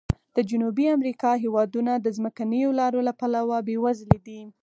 د 0.35 0.37
جنوبي 0.49 0.85
امریکا 0.97 1.31
هېوادونه 1.43 1.91
د 1.97 2.07
ځمکنیو 2.17 2.69
لارو 2.79 2.99
له 3.07 3.13
پلوه 3.19 3.57
بې 3.67 3.77
وزلي 3.83 4.19
دي. 4.27 4.41